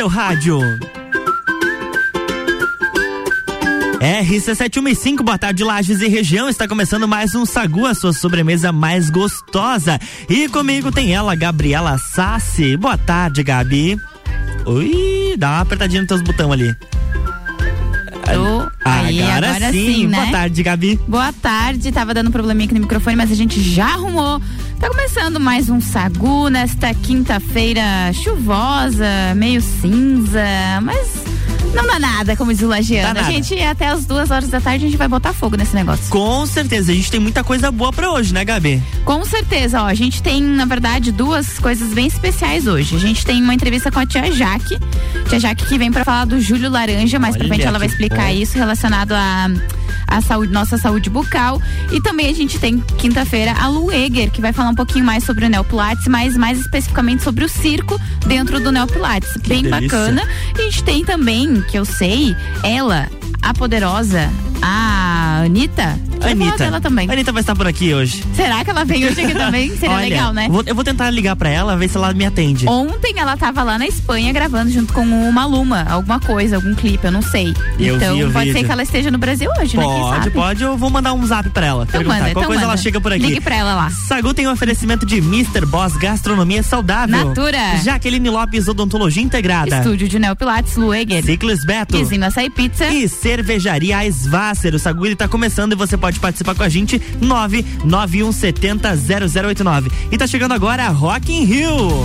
[0.00, 0.58] seu rádio.
[4.00, 6.48] RC715, boa tarde, Lages e região.
[6.48, 10.00] Está começando mais um Sagu, a sua sobremesa mais gostosa.
[10.26, 12.78] E comigo tem ela, Gabriela Sassi.
[12.78, 14.00] Boa tarde, Gabi.
[14.64, 16.74] Ui, dá uma apertadinha nos teus botões ali.
[18.32, 18.70] Tô.
[18.86, 20.16] Aí, agora, agora sim, sim né?
[20.16, 21.00] Boa tarde, Gabi.
[21.06, 21.92] Boa tarde.
[21.92, 24.40] Tava dando um probleminha aqui no microfone, mas a gente já arrumou.
[24.80, 27.82] Tá começando mais um Sagu nesta quinta-feira
[28.14, 30.42] chuvosa, meio cinza,
[30.82, 31.22] mas
[31.74, 33.20] não dá nada, como diz o Lagiano.
[33.20, 36.06] A gente, até as duas horas da tarde, a gente vai botar fogo nesse negócio.
[36.08, 36.92] Com certeza.
[36.92, 38.82] A gente tem muita coisa boa pra hoje, né, Gabi?
[39.04, 39.82] Com certeza.
[39.82, 42.96] Ó, a gente tem, na verdade, duas coisas bem especiais hoje.
[42.96, 44.78] A gente tem uma entrevista com a tia Jaque.
[45.28, 47.18] Tia Jaque que vem pra falar do Júlio Laranja.
[47.18, 48.34] Mais Olha, pra frente ela vai explicar bom.
[48.34, 49.50] isso relacionado a
[50.10, 51.62] a saúde, nossa saúde bucal.
[51.90, 55.24] E também a gente tem quinta-feira a Lu Eger, que vai falar um pouquinho mais
[55.24, 59.32] sobre o Neopilates, mas mais especificamente sobre o circo dentro do Neopilates.
[59.34, 59.80] Que Bem delícia.
[59.88, 60.22] bacana.
[60.58, 63.08] E a gente tem também, que eu sei, ela,
[63.40, 64.30] a poderosa,
[64.62, 66.64] a Anitta, Anitta.
[66.64, 67.10] Ela também.
[67.10, 68.22] Anitta vai estar por aqui hoje.
[68.34, 69.70] Será que ela vem hoje aqui também?
[69.76, 70.48] Seria Olha, legal, né?
[70.50, 72.68] Vou, eu vou tentar ligar pra ela, ver se ela me atende.
[72.68, 77.04] Ontem ela tava lá na Espanha gravando junto com o Maluma, alguma coisa, algum clipe,
[77.04, 77.54] eu não sei.
[77.78, 78.52] Eu então vi pode vídeo.
[78.52, 80.16] ser que ela esteja no Brasil hoje, pode, né?
[80.18, 80.62] Pode, pode.
[80.62, 81.84] Eu vou mandar um zap pra ela.
[81.84, 82.18] Então perguntar.
[82.18, 82.72] Manda, Qual então coisa manda.
[82.72, 83.26] ela chega por aqui.
[83.26, 83.90] Ligue pra ela lá.
[83.90, 85.64] Sagu tem um oferecimento de Mr.
[85.66, 87.28] Boss Gastronomia Saudável.
[87.28, 87.76] Natura.
[87.82, 89.78] Jaqueline Lopes Odontologia Integrada.
[89.78, 91.24] Estúdio de Neopilates, Lueger.
[91.24, 91.96] Ciclis Beto.
[91.96, 92.86] Vizinho Açaí Pizza.
[92.88, 93.98] E Cervejaria
[94.50, 94.74] Svasser.
[94.74, 99.90] O Sagu ele tá começando e você pode participar com a gente 99170 0089.
[100.10, 102.04] E tá chegando agora a Rock in Rio.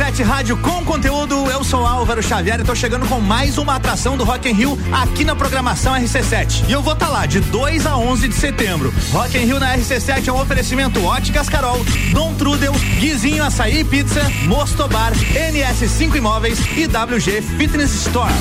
[0.00, 1.34] RC7 Rádio com conteúdo.
[1.50, 4.78] Eu sou Álvaro Xavier e tô chegando com mais uma atração do Rock in Rio
[4.90, 6.64] aqui na programação RC7.
[6.68, 8.94] E eu vou estar tá lá de 2 a 11 de setembro.
[9.12, 11.84] Rock in Rio na RC7 é um oferecimento Óticas Carol,
[12.14, 18.32] Dom Trudel, Guizinho Açaí Pizza, Mostobar, NS5 Imóveis e WG Fitness Store.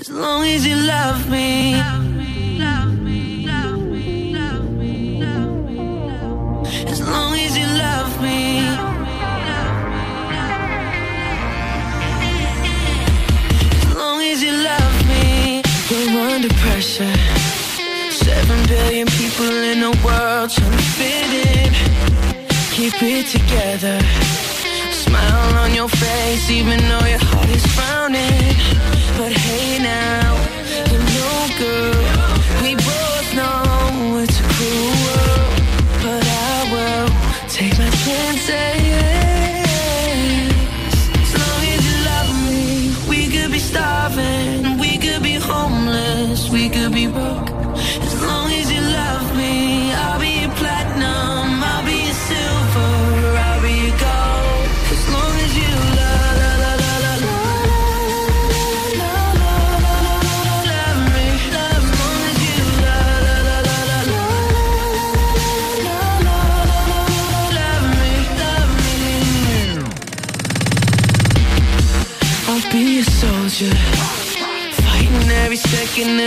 [0.00, 1.74] As long as you love me.
[2.64, 2.83] pressure.
[16.94, 21.72] Seven billion people in the world trying to fit in.
[22.70, 23.98] Keep it together.
[24.92, 28.54] Smile on your face, even though your heart is frowning.
[29.18, 30.36] But hey now,
[30.92, 32.13] you know, girl,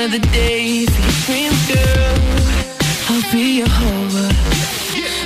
[0.09, 2.17] the day for your dreams, girl.
[3.09, 4.29] I'll be your hover.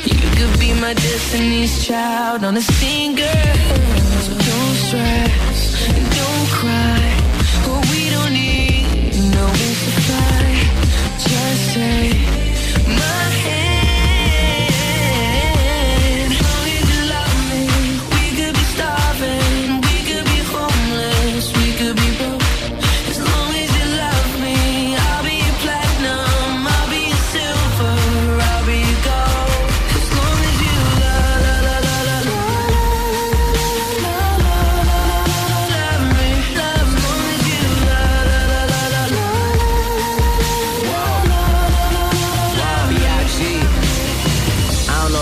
[0.10, 3.44] You could be my destiny's child on a singer.
[4.24, 7.11] So don't stress and don't cry.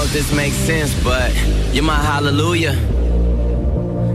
[0.07, 1.35] Sense, but
[1.73, 2.73] you're my hallelujah.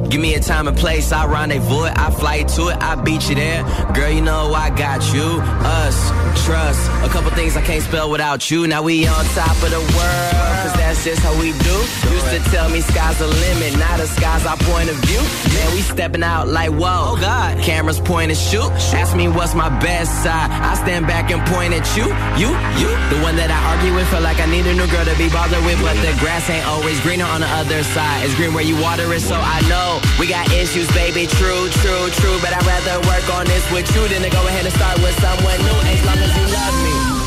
[0.08, 3.28] Give me a time and place, I rendezvous it, I fly to it, I beat
[3.28, 3.64] you there.
[3.94, 8.50] Girl, you know I got you, us Trust, a couple things I can't spell without
[8.50, 8.66] you.
[8.66, 11.76] Now we on top of the world, cause that's just how we do.
[12.12, 15.20] Used to tell me sky's the limit, now the sky's our point of view.
[15.54, 17.14] Man, we stepping out like whoa.
[17.14, 18.68] Oh God, cameras point and shoot.
[18.92, 20.50] Ask me what's my best side.
[20.50, 22.04] I stand back and point at you,
[22.36, 22.90] you, you.
[23.08, 25.30] The one that I argue with, feel like I need a new girl to be
[25.30, 28.24] bothered with, but the grass ain't always greener on the other side.
[28.24, 31.24] It's green where you water it, so I know we got issues, baby.
[31.24, 34.66] True, true, true, but I'd rather work on this with you than to go ahead
[34.66, 35.78] and start with someone new.
[35.88, 36.20] As long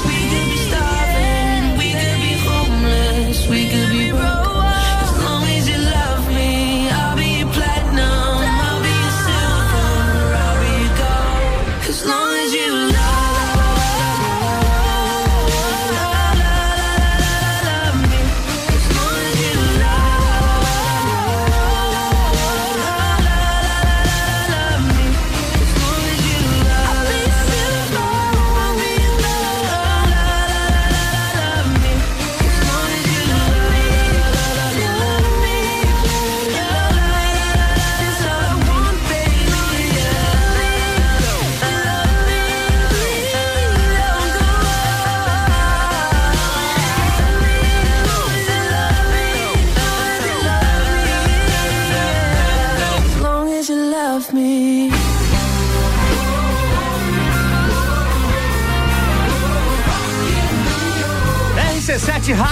[0.08, 4.47] We could be starving, we could be homeless, we could be broke.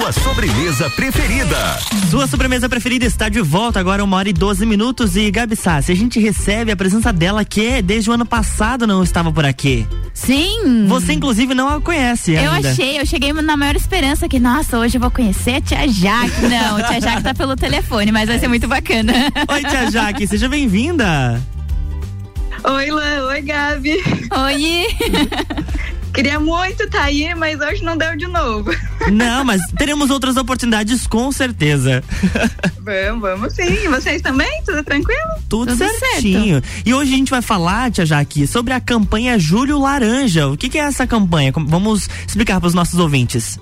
[0.00, 1.78] sua sobremesa preferida.
[2.10, 5.14] Sua sobremesa preferida está de volta agora, uma hora e 12 minutos.
[5.14, 9.02] E Gabi Sassi, a gente recebe a presença dela que desde o ano passado não
[9.02, 9.86] estava por aqui.
[10.14, 10.86] Sim.
[10.88, 12.70] Você, inclusive, não a conhece Eu ainda.
[12.70, 16.40] achei, eu cheguei na maior esperança que, nossa, hoje eu vou conhecer a tia Jaque.
[16.48, 19.12] Não, a tia Jaque tá pelo telefone, mas vai ser muito bacana.
[19.50, 21.38] Oi, tia Jaque, seja bem-vinda.
[22.64, 23.26] Oi, Lan.
[23.26, 23.96] Oi, Gabi.
[24.32, 24.86] Oi.
[26.12, 28.70] Queria muito estar aí, mas hoje não deu de novo.
[29.12, 32.02] Não, mas teremos outras oportunidades com certeza.
[32.80, 33.84] Vamos, vamos sim.
[33.84, 34.62] E vocês também?
[34.64, 35.30] Tudo tranquilo?
[35.48, 36.62] Tudo, Tudo certinho.
[36.84, 40.48] E hoje a gente vai falar, tia Jaque, sobre a campanha Júlio Laranja.
[40.48, 41.52] O que, que é essa campanha?
[41.54, 43.58] Vamos explicar para os nossos ouvintes.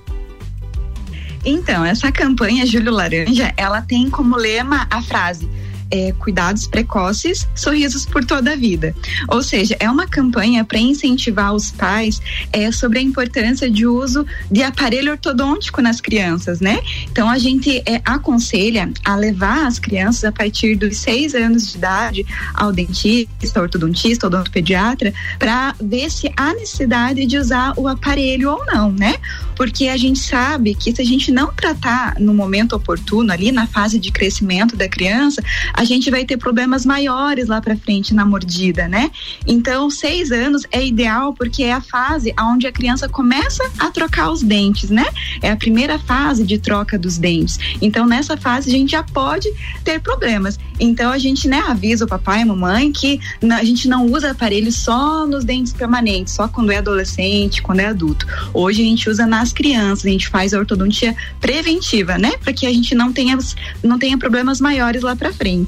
[1.45, 5.49] Então, essa campanha Júlio Laranja, ela tem como lema a frase
[5.91, 8.95] é, cuidados precoces, sorrisos por toda a vida.
[9.29, 12.21] Ou seja, é uma campanha para incentivar os pais
[12.53, 16.81] é, sobre a importância de uso de aparelho ortodôntico nas crianças, né?
[17.11, 21.79] Então a gente é, aconselha a levar as crianças a partir dos seis anos de
[21.79, 28.67] idade ao dentista, ortodontista, odontopediatra, para ver se há necessidade de usar o aparelho ou
[28.67, 29.17] não, né?
[29.57, 33.67] Porque a gente sabe que se a gente não tratar no momento oportuno, ali na
[33.67, 35.43] fase de crescimento da criança,
[35.79, 39.13] a gente vai ter problemas maiores lá para frente na mordida, né?
[39.47, 44.33] Então, seis anos é ideal porque é a fase onde a criança começa a trocar
[44.33, 45.07] os dentes, né?
[45.41, 47.61] É a primeira fase de troca dos dentes.
[47.81, 49.49] Então, nessa fase, a gente já pode
[49.85, 50.59] ter problemas.
[50.81, 54.33] Então, a gente, né, avisa o papai e a mamãe que a gente não usa
[54.33, 58.27] aparelho só nos dentes permanentes, só quando é adolescente, quando é adulto.
[58.53, 62.33] Hoje a gente usa nas crianças, a gente faz a ortodontia preventiva, né?
[62.43, 63.39] Para que a gente não tenha,
[63.81, 65.68] não tenha problemas maiores lá para frente.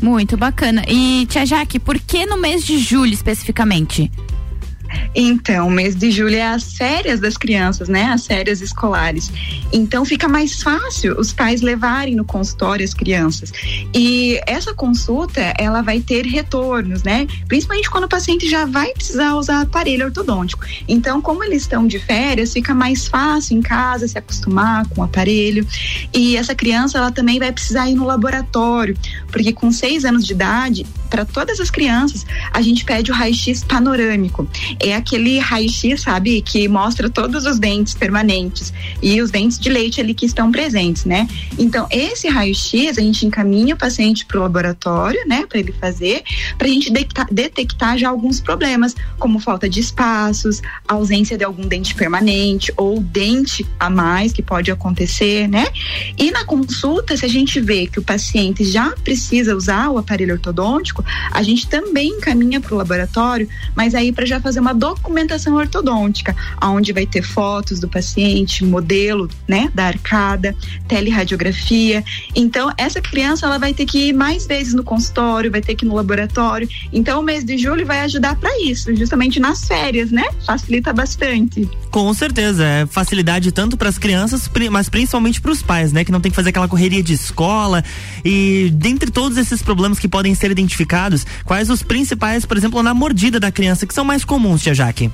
[0.00, 0.84] Muito bacana.
[0.88, 4.10] E, tia Jaque, por que no mês de julho especificamente?
[5.14, 8.04] Então, mês de julho é as férias das crianças, né?
[8.04, 9.30] As férias escolares.
[9.72, 13.52] Então fica mais fácil os pais levarem no consultório as crianças.
[13.94, 17.26] E essa consulta, ela vai ter retornos, né?
[17.46, 20.64] Principalmente quando o paciente já vai precisar usar aparelho ortodôntico.
[20.88, 25.04] Então, como eles estão de férias, fica mais fácil em casa se acostumar com o
[25.04, 25.66] aparelho.
[26.12, 28.96] E essa criança, ela também vai precisar ir no laboratório,
[29.32, 33.64] porque com seis anos de idade, para todas as crianças, a gente pede o raio-x
[33.64, 34.46] panorâmico.
[34.78, 38.72] É aquele raio-x, sabe, que mostra todos os dentes permanentes
[39.02, 41.26] e os dentes de leite ali que estão presentes, né?
[41.58, 46.22] Então, esse raio-x, a gente encaminha o paciente para o laboratório, né, para ele fazer,
[46.58, 46.92] para a gente
[47.30, 53.66] detectar, já alguns problemas, como falta de espaços, ausência de algum dente permanente ou dente
[53.80, 55.66] a mais que pode acontecer, né?
[56.18, 59.98] E na consulta, se a gente vê que o paciente já precisa precisa usar o
[59.98, 64.74] aparelho ortodôntico, a gente também encaminha para o laboratório, mas aí para já fazer uma
[64.74, 70.56] documentação ortodôntica, onde vai ter fotos do paciente, modelo, né, da arcada,
[70.88, 72.04] teleradiografia.
[72.34, 75.84] Então, essa criança ela vai ter que ir mais vezes no consultório, vai ter que
[75.84, 76.68] ir no laboratório.
[76.92, 80.24] Então, o mês de julho vai ajudar para isso, justamente nas férias, né?
[80.44, 81.68] Facilita bastante.
[81.90, 86.10] Com certeza, é facilidade tanto para as crianças, mas principalmente para os pais, né, que
[86.10, 87.84] não tem que fazer aquela correria de escola
[88.24, 92.94] e dentre todos esses problemas que podem ser identificados, quais os principais, por exemplo, na
[92.94, 95.10] mordida da criança que são mais comuns, tia Jaque?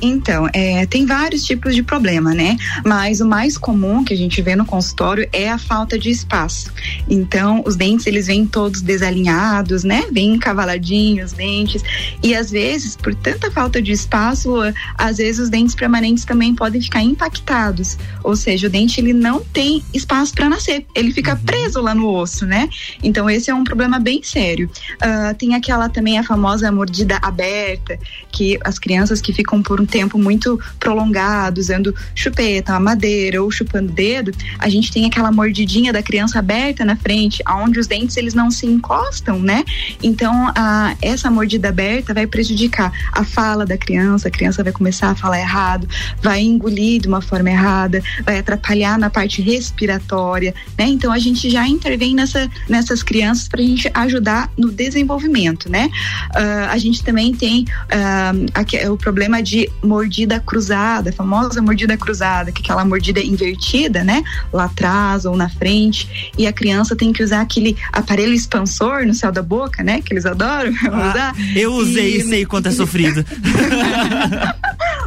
[0.00, 2.56] Então, é, tem vários tipos de problema, né?
[2.84, 6.72] Mas o mais comum que a gente vê no consultório é a falta de espaço.
[7.08, 10.04] Então, os dentes eles vêm todos desalinhados, né?
[10.12, 11.82] Vêm encavaladinhos os dentes.
[12.22, 14.54] E às vezes, por tanta falta de espaço,
[14.96, 17.96] às vezes os dentes permanentes também podem ficar impactados.
[18.22, 20.86] Ou seja, o dente ele não tem espaço para nascer.
[20.94, 21.40] Ele fica uhum.
[21.40, 22.68] preso lá no osso, né?
[23.02, 24.70] Então, esse é um problema bem sério.
[24.94, 27.98] Uh, tem aquela também a famosa mordida aberta,
[28.32, 33.92] que as crianças que ficam por um tempo muito prolongado, usando chupeta, madeira ou chupando
[33.92, 38.34] dedo, a gente tem aquela mordidinha da criança aberta na frente, onde os dentes eles
[38.34, 39.64] não se encostam, né?
[40.02, 45.10] Então, a, essa mordida aberta vai prejudicar a fala da criança, a criança vai começar
[45.10, 45.88] a falar errado,
[46.22, 50.86] vai engolir de uma forma errada, vai atrapalhar na parte respiratória, né?
[50.86, 55.90] Então, a gente já intervém nessa, nessas crianças para a gente ajudar no desenvolvimento, né?
[56.34, 62.52] Uh, a gente também tem uh, o problema de mordida cruzada, a famosa mordida cruzada,
[62.52, 64.22] que é aquela mordida invertida, né?
[64.52, 66.32] Lá atrás ou na frente.
[66.36, 70.00] E a criança tem que usar aquele aparelho expansor no céu da boca, né?
[70.00, 71.34] Que eles adoram ah, usar.
[71.56, 73.24] Eu usei e sei quanto é sofrido.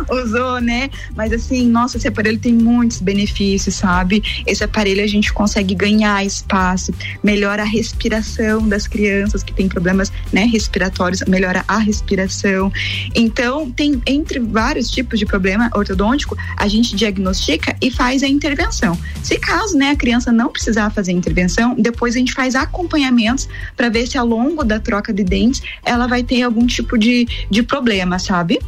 [0.10, 0.90] Usou, né?
[1.16, 4.22] Mas assim, nossa, esse aparelho tem muitos benefícios, sabe?
[4.46, 10.12] Esse aparelho a gente consegue ganhar espaço, melhora a respiração das crianças que têm problemas,
[10.34, 12.72] né, respiratórios, melhora a respiração.
[13.16, 18.98] Então, tem entre vários tipos de problema ortodôntico, a gente diagnostica e faz a intervenção.
[19.24, 23.90] Se caso, né, a criança não precisar fazer intervenção, depois a gente faz acompanhamentos para
[23.90, 27.64] ver se ao longo da troca de dentes ela vai ter algum tipo de, de
[27.64, 28.60] problema, sabe?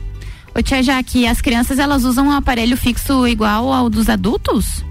[0.55, 4.83] Ô tia Jaque, as crianças elas usam um aparelho fixo igual ao dos adultos?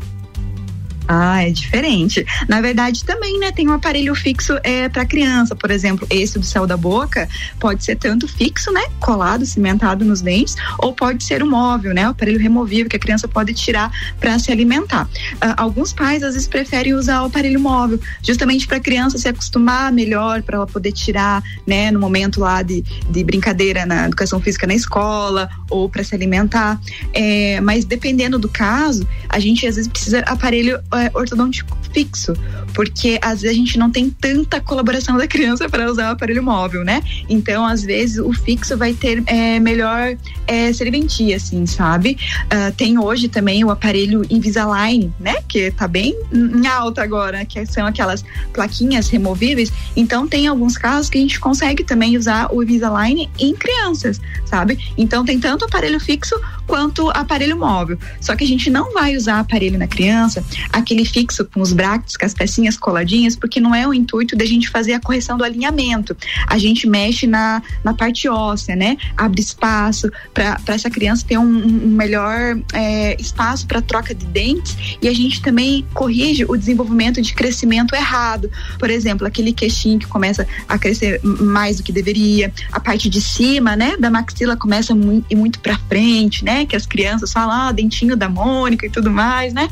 [1.09, 2.25] Ah, é diferente.
[2.49, 6.45] Na verdade, também, né, tem um aparelho fixo é, para criança, por exemplo, esse do
[6.45, 7.29] céu da boca
[7.59, 11.93] pode ser tanto fixo, né, colado, cimentado nos dentes, ou pode ser o um móvel,
[11.93, 13.91] né, o aparelho removível que a criança pode tirar
[14.21, 15.09] para se alimentar.
[15.35, 19.29] Uh, alguns pais às vezes preferem usar o aparelho móvel, justamente para a criança se
[19.29, 24.41] acostumar melhor, para ela poder tirar, né, no momento lá de, de brincadeira na educação
[24.41, 26.81] física na escola ou para se alimentar.
[27.13, 32.35] É, mas dependendo do caso, a gente às vezes precisa aparelho é, ortodôntico fixo,
[32.75, 36.43] porque às vezes a gente não tem tanta colaboração da criança para usar o aparelho
[36.43, 37.03] móvel, né?
[37.29, 42.17] Então, às vezes, o fixo vai ter é, melhor é, serventia, assim, sabe?
[42.45, 45.37] Uh, tem hoje também o aparelho Invisalign, né?
[45.47, 49.73] Que tá bem em alta agora, que são aquelas plaquinhas removíveis.
[49.95, 54.79] Então, tem alguns casos que a gente consegue também usar o Invisalign em crianças, sabe?
[54.97, 57.99] Então, tem tanto aparelho fixo quanto aparelho móvel.
[58.21, 60.45] Só que a gente não vai usar aparelho na criança,
[60.83, 64.45] aquele fixo com os bractos, com as pecinhas coladinhas, porque não é o intuito da
[64.45, 66.17] gente fazer a correção do alinhamento.
[66.47, 68.97] A gente mexe na, na parte óssea, né?
[69.17, 74.77] Abre espaço para essa criança ter um, um melhor é, espaço para troca de dentes
[75.01, 78.51] e a gente também corrige o desenvolvimento de crescimento errado.
[78.79, 83.21] Por exemplo, aquele queixinho que começa a crescer mais do que deveria, a parte de
[83.21, 86.67] cima, né, da maxila começa muito, muito para frente, né?
[86.67, 89.69] Que as crianças falam, ah, dentinho da Mônica e tudo mais, né?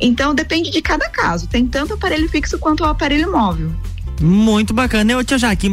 [0.00, 1.46] Então depende de cada caso.
[1.46, 3.70] Tem tanto aparelho fixo quanto o aparelho móvel.
[4.20, 5.12] Muito bacana.
[5.12, 5.68] Eu, tia Jaque,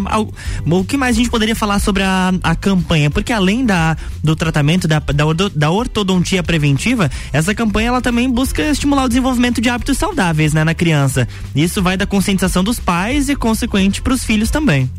[0.66, 3.10] o que mais a gente poderia falar sobre a, a campanha?
[3.10, 8.62] Porque além da, do tratamento, da, da, da, ortodontia preventiva, essa campanha ela também busca
[8.64, 11.28] estimular o desenvolvimento de hábitos saudáveis né, na criança.
[11.56, 14.90] Isso vai da conscientização dos pais e consequente para os filhos também.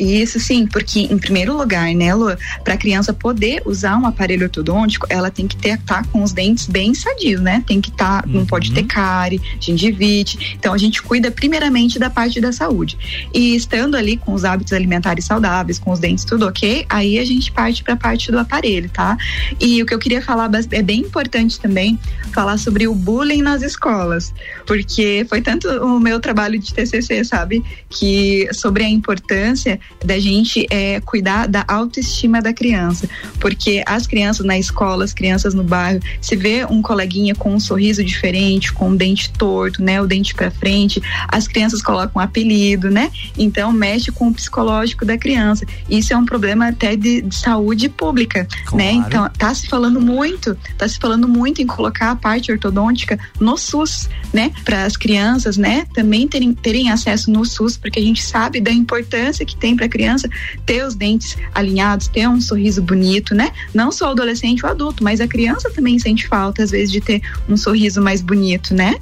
[0.00, 4.44] Isso sim, porque em primeiro lugar, né, Lu, para a criança poder usar um aparelho
[4.44, 7.62] ortodôntico, ela tem que ter tá com os dentes bem sadios, né?
[7.66, 8.36] Tem que estar, tá, uhum.
[8.36, 10.56] não pode ter cárie, gengivite.
[10.58, 12.96] Então a gente cuida primeiramente da parte da saúde.
[13.34, 17.24] E estando ali com os hábitos alimentares saudáveis, com os dentes tudo ok, aí a
[17.24, 19.18] gente parte para a parte do aparelho, tá?
[19.60, 21.98] E o que eu queria falar é bem importante também
[22.32, 24.32] falar sobre o bullying nas escolas,
[24.66, 30.66] porque foi tanto o meu trabalho de TCC, sabe, que sobre a importância da gente
[30.70, 36.00] é, cuidar da autoestima da criança, porque as crianças na escola, as crianças no bairro,
[36.20, 40.34] se vê um coleguinha com um sorriso diferente, com o dente torto, né, o dente
[40.34, 43.10] para frente, as crianças colocam um apelido, né?
[43.36, 45.66] Então mexe com o psicológico da criança.
[45.88, 48.76] Isso é um problema até de, de saúde pública, Claro.
[48.76, 48.92] né?
[48.92, 53.56] Então tá se falando muito, tá se falando muito em colocar a parte ortodôntica no
[53.56, 54.50] SUS, né?
[54.64, 55.86] Para as crianças, né?
[55.94, 59.86] Também terem, terem acesso no SUS, porque a gente sabe da importância que tem para
[59.86, 60.28] a criança
[60.66, 63.50] ter os dentes alinhados, ter um sorriso bonito, né?
[63.72, 67.00] Não só o adolescente, o adulto, mas a criança também sente falta às vezes de
[67.00, 68.96] ter um sorriso mais bonito, né?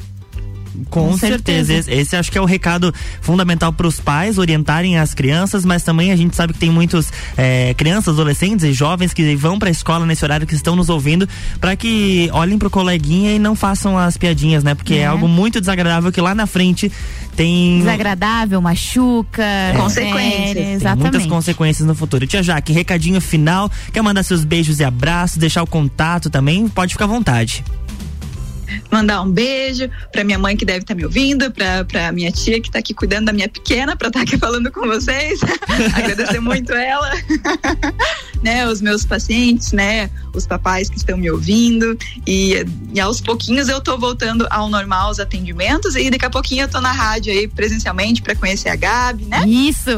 [0.90, 1.74] Com, Com certeza.
[1.74, 1.92] certeza.
[2.00, 6.12] Esse, acho que é o recado fundamental para os pais orientarem as crianças, mas também
[6.12, 9.72] a gente sabe que tem muitos eh, crianças, adolescentes e jovens que vão para a
[9.72, 11.28] escola nesse horário que estão nos ouvindo
[11.60, 14.74] para que olhem pro coleguinha e não façam as piadinhas, né?
[14.74, 15.06] Porque é, É.
[15.06, 16.90] algo muito desagradável que lá na frente
[17.36, 19.42] tem Desagradável, machuca.
[19.76, 20.22] Consequências.
[20.22, 21.02] fere, Tem tem Exatamente.
[21.02, 22.26] muitas consequências no futuro.
[22.26, 26.92] Tia Jaque, recadinho final, quer mandar seus beijos e abraços, deixar o contato também, pode
[26.94, 27.64] ficar à vontade.
[28.90, 32.68] Mandar um beijo para minha mãe que deve estar me ouvindo, para minha tia que
[32.68, 35.40] está aqui cuidando da minha pequena, para estar aqui falando com vocês.
[35.94, 37.10] Agradecer muito ela,
[38.42, 41.96] né, os meus pacientes, né, os papais que estão me ouvindo
[42.26, 46.64] e, e aos pouquinhos eu tô voltando ao normal os atendimentos e daqui a pouquinho
[46.64, 49.42] eu tô na rádio aí presencialmente para conhecer a Gabi, né?
[49.46, 49.90] Isso.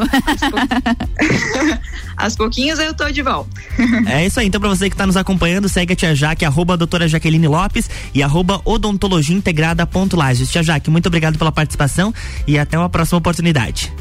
[2.21, 3.49] Aos pouquinhos eu tô de volta.
[4.07, 6.77] É isso aí, então pra você que tá nos acompanhando, segue a Tia Jaque, arroba
[6.77, 10.51] doutora Jaqueline Lopes e arroba odontologia integrada ponto Lages.
[10.51, 12.13] Tia Jaque, muito obrigado pela participação
[12.47, 13.91] e até uma próxima oportunidade.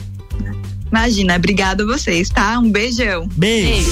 [0.90, 2.58] Imagina, obrigado a vocês, tá?
[2.58, 3.28] Um beijão.
[3.36, 3.90] Beijo.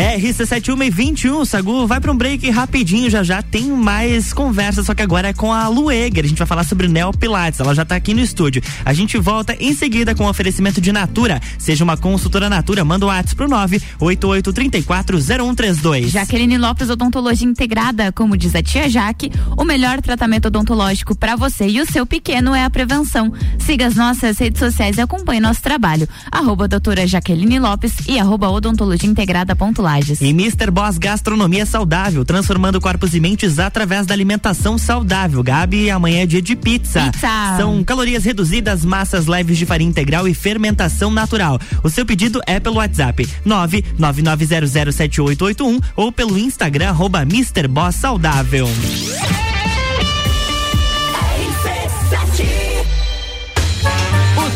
[0.00, 4.94] RC71 e 21, Sagu, vai pra um break rapidinho, já já tem mais conversa, só
[4.94, 7.84] que agora é com a Lueger, a gente vai falar sobre Neo Pilates, ela já
[7.84, 8.62] tá aqui no estúdio.
[8.82, 13.04] A gente volta em seguida com o oferecimento de Natura, seja uma consultora Natura, manda
[13.04, 16.06] o WhatsApp pro 988340132.
[16.06, 21.68] Jaqueline Lopes Odontologia Integrada, como diz a tia Jaque, o melhor tratamento odontológico para você
[21.68, 23.30] e o seu pequeno é a prevenção.
[23.58, 26.08] Siga as nossas redes sociais e acompanhe nosso trabalho.
[26.30, 30.20] Arroba doutora Jaqueline Lopes e arroba odontologia integrada ponto Lages.
[30.20, 30.70] E Mr.
[30.70, 35.42] Boss Gastronomia Saudável, transformando corpos e mentes através da alimentação saudável.
[35.42, 37.10] Gabi, amanhã é dia de pizza.
[37.10, 37.56] Pizza.
[37.56, 41.58] São calorias reduzidas, massas leves de farinha integral e fermentação natural.
[41.82, 47.66] O seu pedido é pelo WhatsApp 999007881 ou pelo Instagram arroba Mr.
[47.66, 48.68] Boss Saudável.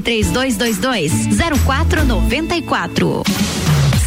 [0.00, 1.12] 3222
[1.64, 3.22] 0494.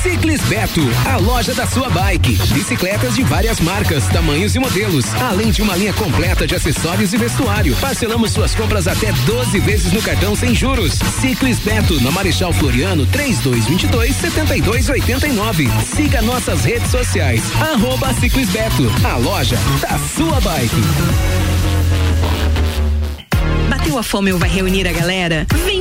[0.02, 2.36] Ciclis Beto, a loja da sua bike.
[2.54, 7.18] Bicicletas de várias marcas, tamanhos e modelos, além de uma linha completa de acessórios e
[7.18, 7.76] vestuário.
[7.76, 10.94] Parcelamos suas compras até 12 vezes no cartão sem juros.
[11.20, 15.70] Ciclis Beto, na Marechal Floriano, 3222 7289.
[15.96, 17.44] Siga nossas redes sociais.
[17.62, 20.82] Arroba Ciclis Beto, a loja da sua bike.
[23.70, 25.46] Bateu a fome ou vai reunir a galera?
[25.64, 25.81] Vem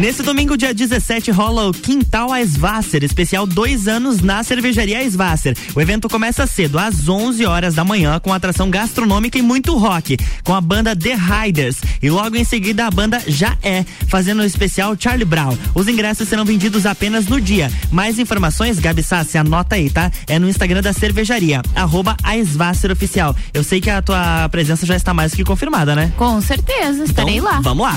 [0.00, 5.56] Nesse domingo, dia 17, rola o Quintal Eisvasser, especial dois anos na cervejaria Eisvasser.
[5.74, 10.16] O evento começa cedo, às 11 horas da manhã, com atração gastronômica e muito rock,
[10.44, 11.78] com a banda The Riders.
[12.00, 15.58] E logo em seguida, a banda Já É, fazendo o especial Charlie Brown.
[15.74, 17.70] Os ingressos serão vendidos apenas no dia.
[17.90, 20.12] Mais informações, Gabi Sassi, anota aí, tá?
[20.28, 22.16] É no Instagram da cervejaria, arroba
[22.92, 23.34] Oficial.
[23.52, 26.12] Eu sei que a tua presença já está mais que confirmada, né?
[26.16, 27.60] Com certeza, estarei Então, lá.
[27.60, 27.96] Vamos lá.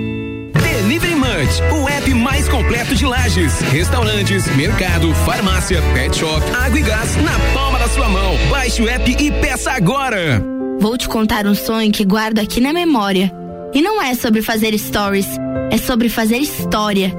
[1.41, 7.15] Munch, o app mais completo de lajes, restaurantes, mercado, farmácia, pet shop, água e gás
[7.15, 8.37] na palma da sua mão.
[8.49, 10.43] Baixe o app e peça agora.
[10.79, 13.31] Vou te contar um sonho que guardo aqui na memória.
[13.73, 15.27] E não é sobre fazer stories,
[15.71, 17.11] é sobre fazer história.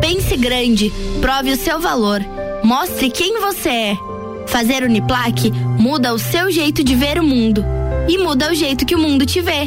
[0.00, 2.20] Pense grande, prove o seu valor,
[2.64, 3.96] mostre quem você é.
[4.46, 7.62] Fazer Uniplaque muda o seu jeito de ver o mundo
[8.08, 9.66] e muda o jeito que o mundo te vê.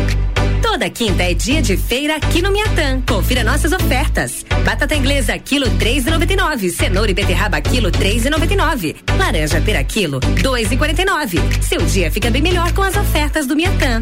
[0.62, 3.02] Toda quinta é dia de feira aqui no Miatã.
[3.02, 4.46] Confira nossas ofertas.
[4.64, 6.70] Batata inglesa, quilo 3,99.
[6.70, 8.96] Cenoura e beterraba, quilo 3,99.
[9.18, 11.62] Laranja pera, quilo 2,49.
[11.62, 14.02] Seu dia fica bem melhor com as ofertas do Miatã.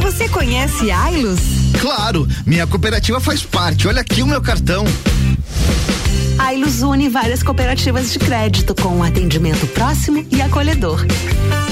[0.00, 1.40] Você conhece Ailos?
[1.78, 3.86] Claro, minha cooperativa faz parte.
[3.88, 4.86] Olha aqui o meu cartão.
[6.42, 11.06] A Ilus une várias cooperativas de crédito com um atendimento próximo e acolhedor.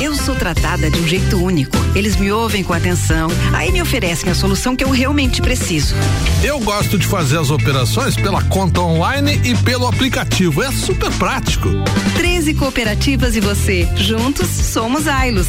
[0.00, 1.76] Eu sou tratada de um jeito único.
[1.92, 5.96] Eles me ouvem com atenção, aí me oferecem a solução que eu realmente preciso.
[6.44, 10.62] Eu gosto de fazer as operações pela conta online e pelo aplicativo.
[10.62, 11.68] É super prático.
[12.14, 13.88] 13 cooperativas e você.
[13.96, 15.48] Juntos somos Ailos.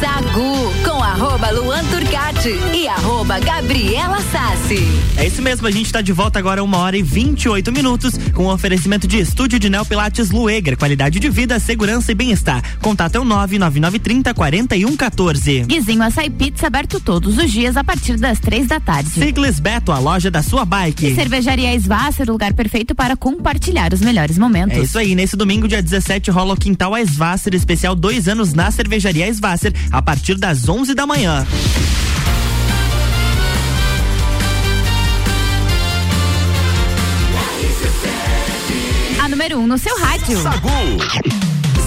[0.00, 4.82] Sagu com arroba Luan Turcati e arroba Gabriela Sassi.
[5.16, 8.46] É isso mesmo, a gente está de volta agora uma hora e 28 minutos com
[8.46, 12.62] o oferecimento de estúdio de Neo Pilates Lueger, qualidade de vida, segurança e bem-estar.
[12.80, 15.60] Contato é o 99930 4114.
[15.64, 19.10] Guizinho Açaí Pizza aberto todos os dias a partir das três da tarde.
[19.10, 21.06] Ciclis Beto, a loja da sua bike.
[21.06, 24.76] E Cervejaria Esvasser, o lugar perfeito para compartilhar os melhores momentos.
[24.76, 28.70] É isso aí, nesse domingo, dia 17, rola o Quintal Esvasser especial dois anos na
[28.70, 31.46] Cervejaria Esvasser, a partir das 11 da manhã.
[39.22, 40.38] A número 1 um no seu rádio.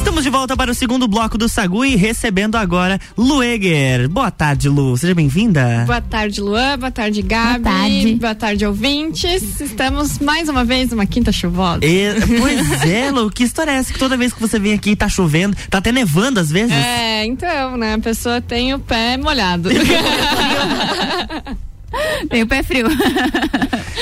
[0.08, 4.08] Estamos de volta para o segundo bloco do Sagu e recebendo agora Lueger.
[4.08, 4.96] Boa tarde, Lu.
[4.96, 5.84] Seja bem-vinda.
[5.86, 6.80] Boa tarde, Luan.
[6.80, 7.60] Boa tarde, Gabi.
[7.60, 8.16] Boa tarde.
[8.16, 9.60] Boa tarde, ouvintes.
[9.60, 11.86] Estamos mais uma vez numa quinta chuvosa.
[11.86, 12.08] E,
[12.40, 15.10] pois é, Lu, que história é essa que toda vez que você vem aqui tá
[15.10, 16.72] chovendo, tá até nevando às vezes?
[16.72, 17.96] É, então, né?
[17.96, 19.68] A pessoa tem o pé molhado.
[22.30, 22.88] Tem o pé frio.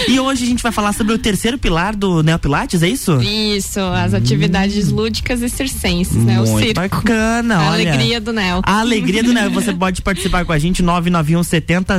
[0.08, 3.19] E hoje a gente vai falar sobre o terceiro pilar do Neopilates, é isso?
[3.21, 6.39] Isso, as atividades lúdicas e circenses, né?
[6.39, 6.74] O circo.
[6.76, 7.89] bacana, A olha.
[7.91, 8.62] alegria do Nel.
[8.63, 9.50] A alegria do Nel.
[9.52, 11.98] Você pode participar com a gente, 991 70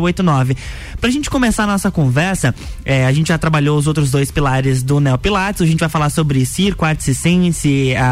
[0.00, 0.56] 0089.
[1.00, 4.82] Pra gente começar a nossa conversa, é, a gente já trabalhou os outros dois pilares
[4.82, 5.62] do Neo Pilates.
[5.62, 8.04] A gente vai falar sobre circo, arte circense, a,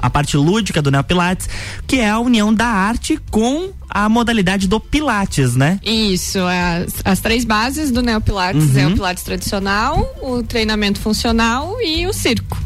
[0.00, 1.48] a, a parte lúdica do Neo Pilates,
[1.88, 5.80] que é a união da arte com a modalidade do Pilates, né?
[5.84, 8.92] Isso, as, as três bases do Neopilates é Uhum.
[8.92, 12.58] o Pilates tradicional, o treinamento funcional e o circo.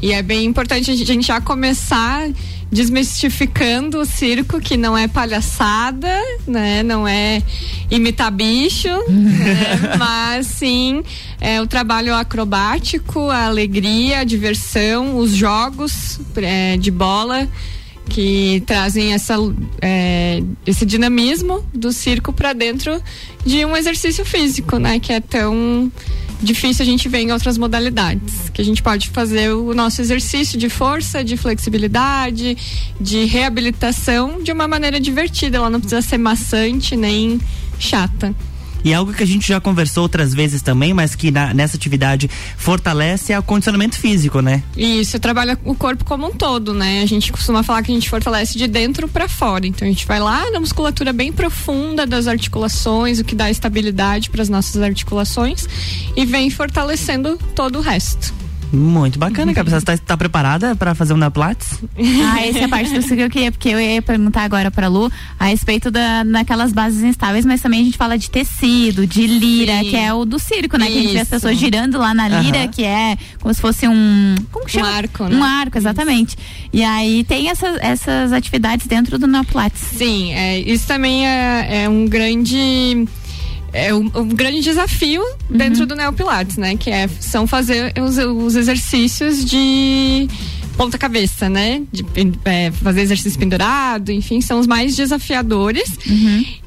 [0.00, 2.28] E é bem importante a gente já começar
[2.70, 6.08] desmistificando o circo, que não é palhaçada,
[6.46, 6.82] né?
[6.82, 7.42] Não é
[7.90, 9.96] imitar bicho, né?
[9.98, 11.02] mas sim
[11.40, 17.48] é, o trabalho acrobático, a alegria, a diversão, os jogos é, de bola
[18.08, 19.34] que trazem essa,
[19.80, 23.00] é, esse dinamismo do circo para dentro
[23.44, 24.98] de um exercício físico, né?
[24.98, 25.90] Que é tão
[26.40, 28.50] difícil a gente ver em outras modalidades.
[28.50, 32.56] Que a gente pode fazer o nosso exercício de força, de flexibilidade,
[33.00, 35.58] de reabilitação de uma maneira divertida.
[35.58, 37.40] Ela não precisa ser maçante nem
[37.78, 38.34] chata.
[38.84, 42.30] E algo que a gente já conversou outras vezes também, mas que na- nessa atividade
[42.56, 44.62] fortalece é o condicionamento físico, né?
[44.76, 47.02] Isso, trabalha o corpo como um todo, né?
[47.02, 49.66] A gente costuma falar que a gente fortalece de dentro para fora.
[49.66, 54.30] Então a gente vai lá na musculatura bem profunda das articulações, o que dá estabilidade
[54.30, 55.66] para as nossas articulações
[56.16, 58.32] e vem fortalecendo todo o resto.
[58.72, 59.80] Muito bacana, Cabeça.
[59.80, 61.80] Você tá, tá preparada para fazer um Neopilates?
[61.98, 64.88] Ah, essa é a parte do que eu queria, porque eu ia perguntar agora pra
[64.88, 69.26] Lu a respeito da, daquelas bases instáveis, mas também a gente fala de tecido, de
[69.26, 69.90] lira, Sim.
[69.90, 70.86] que é o do circo, né?
[70.86, 71.30] Que a gente vê as Isso.
[71.30, 72.68] pessoas girando lá na lira, Aham.
[72.68, 74.34] que é como se fosse um.
[74.52, 74.88] Como que chama?
[74.88, 75.36] arco, né?
[75.36, 76.36] Um arco, exatamente.
[76.72, 79.80] E aí tem essas, essas atividades dentro do Neopilates.
[79.80, 83.06] Sim, é, isso também é, é um grande.
[83.72, 86.76] É um, um grande desafio dentro do Neopilates, né?
[86.76, 90.28] Que é, são fazer os, os exercícios de
[90.78, 91.82] ponta cabeça, né?
[91.92, 92.06] De
[92.44, 95.98] é, fazer exercício pendurado, enfim, são os mais desafiadores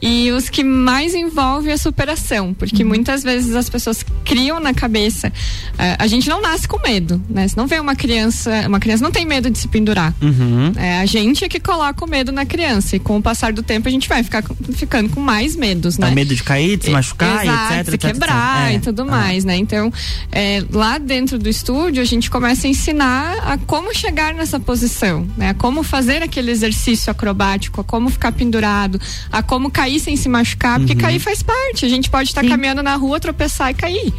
[0.02, 5.32] e os que mais envolvem a superação, porque muitas vezes as pessoas criam na cabeça.
[5.78, 7.48] é, a gente não nasce com medo, né?
[7.48, 10.14] Se não vê uma criança, uma criança não tem medo de se pendurar.
[10.22, 10.74] Uhum.
[10.76, 13.64] É a gente é que coloca o medo na criança e com o passar do
[13.64, 14.44] tempo a gente vai ficar
[14.74, 16.10] ficando com mais medos, né?
[16.10, 18.74] É medo de cair, de se machucar, Exato, etc, se etc, quebrar etc.
[18.74, 18.76] É.
[18.76, 19.56] e tudo mais, né?
[19.56, 19.92] Então,
[20.34, 25.28] é, lá dentro do estúdio a gente começa a ensinar a como chegar nessa posição,
[25.38, 25.50] né?
[25.50, 29.00] A como fazer aquele exercício acrobático, a como ficar pendurado,
[29.32, 31.00] a como cair sem se machucar, porque Uhum.
[31.00, 31.86] cair faz parte.
[31.86, 34.14] A gente pode estar caminhando na rua, tropeçar e cair.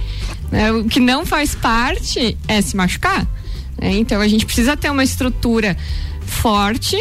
[0.50, 0.70] né?
[0.72, 3.26] O que não faz parte é se machucar.
[3.80, 3.94] né?
[3.96, 5.76] Então a gente precisa ter uma estrutura
[6.24, 6.96] forte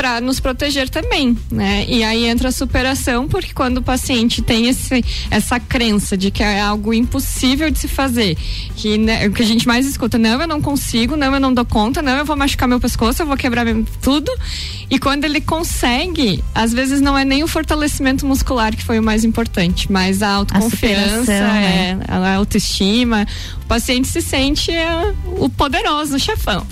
[0.00, 1.84] para nos proteger também, né?
[1.86, 6.42] E aí entra a superação, porque quando o paciente tem esse, essa crença de que
[6.42, 8.34] é algo impossível de se fazer,
[8.76, 11.52] que né, o que a gente mais escuta, não, eu não consigo, não, eu não
[11.52, 13.66] dou conta, não, eu vou machucar meu pescoço, eu vou quebrar
[14.00, 14.32] tudo.
[14.88, 19.02] E quando ele consegue, às vezes não é nem o fortalecimento muscular que foi o
[19.02, 22.04] mais importante, mas a autoconfiança, superação, é, né?
[22.08, 23.26] a autoestima.
[23.70, 26.66] O paciente se sente é, o poderoso, o chefão.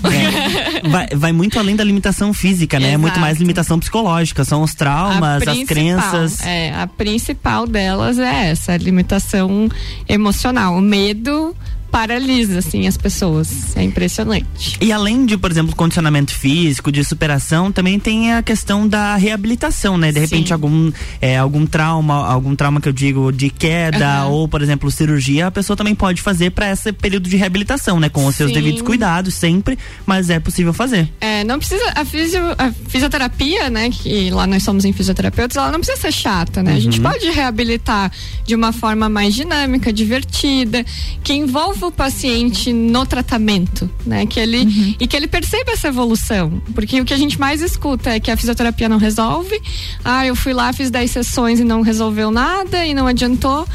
[0.91, 2.91] Vai, vai muito além da limitação física, né?
[2.91, 3.21] É muito Exato.
[3.21, 4.43] mais limitação psicológica.
[4.43, 6.41] São os traumas, as crenças.
[6.41, 9.69] É, a principal delas é essa, a limitação
[10.09, 10.75] emocional.
[10.75, 11.55] O medo
[11.91, 13.75] paralisa, assim, as pessoas.
[13.75, 14.77] É impressionante.
[14.81, 19.97] E além de, por exemplo, condicionamento físico, de superação, também tem a questão da reabilitação,
[19.97, 20.11] né?
[20.11, 20.53] De repente, Sim.
[20.53, 25.47] algum, é, algum trauma, algum trauma que eu digo de queda, ou, por exemplo, cirurgia,
[25.47, 28.09] a pessoa também pode fazer para esse período de reabilitação, né?
[28.09, 28.55] Com os seus Sim.
[28.55, 31.09] devidos cuidados, sempre, mas é possível fazer.
[31.19, 31.83] É, não precisa.
[31.95, 33.89] A, fisio- a fisioterapia, né?
[33.89, 36.73] Que lá nós somos em fisioterapeutas, ela não precisa ser chata, né?
[36.73, 37.09] A gente Uhum.
[37.11, 38.11] pode reabilitar
[38.45, 40.85] de uma forma mais dinâmica, divertida,
[41.23, 41.33] que
[41.79, 44.25] envolva o paciente no tratamento, né?
[44.25, 46.61] Que ele, E que ele perceba essa evolução.
[46.75, 49.59] Porque o que a gente mais escuta é que a fisioterapia não resolve.
[50.03, 53.65] Ah, eu fui lá, fiz 10 sessões e não resolveu nada e não adiantou.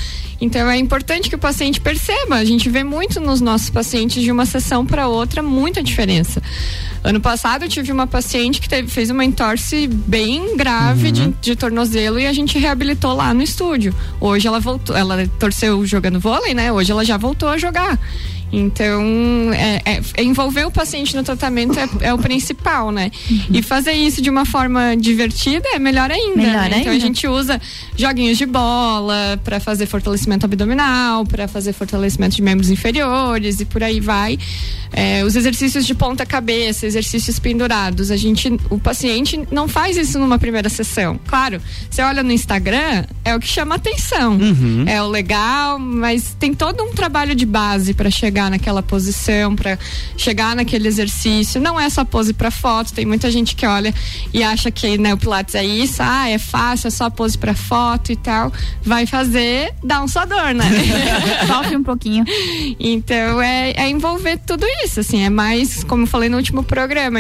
[0.45, 2.37] Então é importante que o paciente perceba.
[2.37, 6.43] A gente vê muito nos nossos pacientes de uma sessão para outra muita diferença.
[7.03, 11.57] Ano passado eu tive uma paciente que teve- fez uma entorse bem grave de, de
[11.57, 13.95] tornozelo e a gente reabilitou lá no estúdio.
[14.21, 16.71] Hoje ela voltou, ela torceu jogando vôlei, né?
[16.73, 17.99] Hoje ela já voltou a jogar.
[18.57, 19.03] Então,
[19.53, 23.11] é, é- envolver o paciente no tratamento é, é o principal, né?
[23.51, 26.37] E fazer isso de uma forma divertida é melhor ainda.
[26.37, 26.79] Melhor né?
[26.81, 27.07] Então a ainda.
[27.07, 27.61] gente usa
[27.97, 33.83] joguinhos de bola para fazer fortalecimento abdominal, para fazer fortalecimento de membros inferiores e por
[33.83, 34.39] aí vai.
[34.97, 40.21] É, os exercícios de ponta cabeça, exercícios pendurados, a gente, o paciente não faz isso
[40.21, 41.19] numa primeira sessão.
[41.27, 44.37] Claro, você olha no Instagram, é o que chama atenção.
[44.37, 44.85] Uhum.
[44.87, 49.79] É o legal, mas tem todo um trabalho de base para chegar naquela posição, para
[50.17, 51.61] chegar naquele exercício.
[51.61, 53.95] Não é só pose para foto, tem muita gente que olha
[54.33, 57.55] e acha que né, o Pilates é isso, ah, é fácil, é só pose para
[57.55, 58.53] foto e tal.
[58.83, 60.65] Vai fazer, dá um só dor, né?
[61.47, 62.25] Sofre um pouquinho.
[62.79, 67.19] Então é, é envolver tudo isso, assim, é mais, como eu falei no último programa,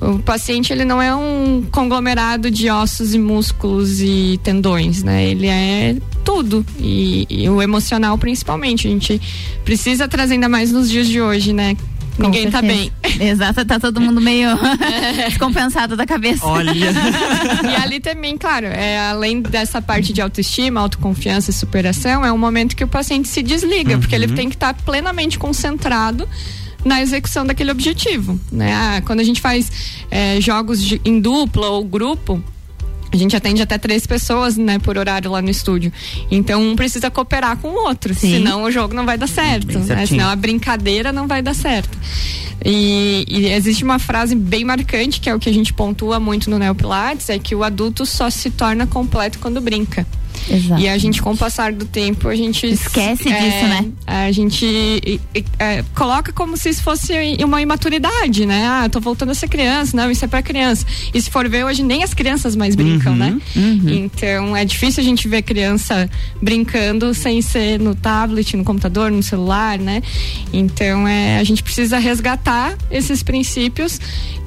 [0.00, 5.24] o paciente ele não é um conglomerado de ossos e músculos e tendões, né?
[5.24, 8.88] Ele é tudo e, e o emocional principalmente.
[8.88, 9.20] A gente
[9.64, 11.76] precisa trazer ainda mais nos dias de hoje, né?
[12.16, 12.92] ninguém tá bem.
[13.20, 14.48] Exato, tá todo mundo meio
[15.28, 16.44] descompensado da cabeça.
[17.68, 22.38] e ali também, claro, é, além dessa parte de autoestima, autoconfiança e superação, é um
[22.38, 26.28] momento que o paciente se desliga, porque ele tem que estar plenamente concentrado
[26.84, 28.72] na execução daquele objetivo, né?
[28.74, 29.72] Ah, quando a gente faz
[30.10, 32.42] é, jogos de- em dupla ou grupo,
[33.14, 35.92] a gente atende até três pessoas, né, por horário lá no estúdio.
[36.30, 38.38] Então um precisa cooperar com o outro, Sim.
[38.38, 40.06] senão o jogo não vai dar certo, né?
[40.06, 41.96] Senão a brincadeira não vai dar certo.
[42.64, 46.48] E, e existe uma frase bem marcante, que é o que a gente pontua muito
[46.48, 50.06] no Neopilates, é que o adulto só se torna completo quando brinca.
[50.50, 50.80] Exato.
[50.80, 53.86] E a gente, com o passar do tempo, a gente Esquece é, disso, né?
[54.06, 55.20] A gente
[55.58, 57.12] é, coloca como se isso fosse
[57.44, 58.66] uma imaturidade, né?
[58.68, 60.86] Ah, eu tô voltando a ser criança, não, isso é pra criança.
[61.12, 63.40] E se for ver, hoje nem as crianças mais brincam, Uhum, né?
[63.86, 66.08] Então é difícil a gente ver criança
[66.40, 70.02] brincando sem ser no tablet, no computador, no celular, né?
[70.52, 74.00] Então é, a gente precisa resgatar esses princípios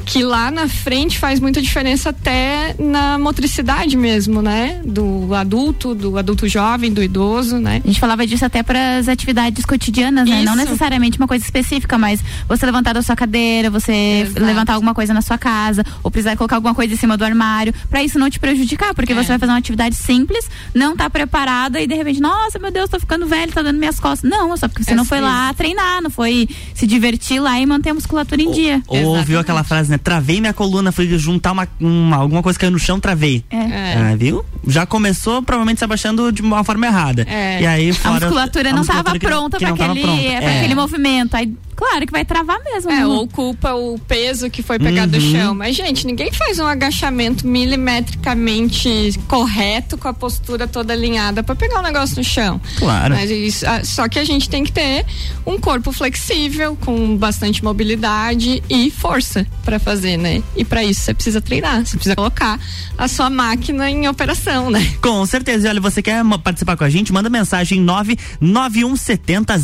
[0.07, 4.81] que lá na frente faz muita diferença até na motricidade mesmo, né?
[4.85, 7.81] Do adulto, do adulto jovem, do idoso, né?
[7.83, 10.43] A gente falava disso até para as atividades cotidianas, né?
[10.43, 14.45] Não necessariamente uma coisa específica, mas você levantar da sua cadeira, você Exato.
[14.45, 17.73] levantar alguma coisa na sua casa, ou precisar colocar alguma coisa em cima do armário,
[17.89, 19.15] para isso não te prejudicar, porque É.
[19.15, 22.89] você vai fazer uma atividade simples, não tá preparada e de repente, nossa, meu Deus,
[22.89, 24.29] tô ficando velho, tá dando minhas costas.
[24.29, 25.23] Não, só porque você É não foi sim.
[25.25, 28.81] lá treinar, não foi se divertir lá e manter a musculatura em dia.
[28.87, 29.96] Ou ouviu aquela frase, né?
[29.97, 33.43] Travei minha coluna, fui juntar uma, uma- alguma coisa caiu no chão, travei.
[33.49, 33.93] É.
[33.97, 34.43] Ah, viu?
[34.67, 37.25] Já começou provavelmente se abaixando de uma forma errada.
[37.29, 37.61] É.
[37.61, 40.05] E aí a fora musculatura a não musculatura estava que- pronta para não tava aquele,
[40.05, 40.21] pronta.
[40.41, 40.57] pra É.
[40.59, 41.35] aquele movimento.
[41.35, 42.91] Aí, claro que vai travar mesmo.
[42.91, 43.05] É, né?
[43.05, 45.31] ou culpa o peso que foi pegado do Uhum.
[45.31, 45.55] chão.
[45.55, 51.79] Mas, gente, ninguém faz um agachamento milimetricamente correto, com a postura toda alinhada pra pegar
[51.79, 52.59] o negócio no chão.
[52.77, 53.15] Claro.
[53.15, 55.05] Mas isso- ah, só que a gente tem que ter
[55.45, 60.41] um corpo flexível, com bastante mobilidade e força pra fazer, né?
[60.55, 62.59] E pra isso você precisa treinar, você precisa colocar
[62.97, 64.95] a sua máquina em operação, não, né?
[65.01, 65.67] Com certeza.
[65.67, 67.13] E olha, você quer participar com a gente?
[67.13, 69.55] Manda mensagem 99170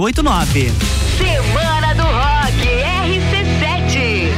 [0.00, 0.72] 0089.
[1.18, 2.66] Semana do Rock
[3.04, 4.36] RC7.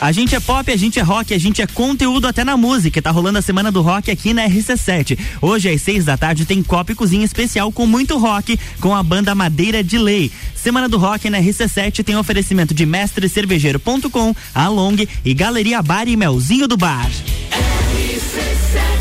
[0.00, 3.02] A gente é pop, a gente é rock, a gente é conteúdo até na música.
[3.02, 5.18] Tá rolando a Semana do Rock aqui na RC7.
[5.42, 9.02] Hoje às seis da tarde tem Copa e Cozinha especial com muito rock com a
[9.02, 10.30] banda Madeira de Lei.
[10.54, 16.66] Semana do Rock na RC7 tem oferecimento de mestrecervejeiro.com, Along e Galeria Bar e Melzinho
[16.66, 17.08] do Bar.
[17.50, 18.95] RC7